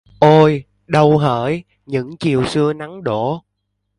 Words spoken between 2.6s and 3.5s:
nắng đổ